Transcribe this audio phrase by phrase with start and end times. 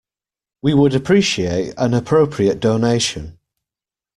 [0.63, 3.37] We would appreciate an appropriate donation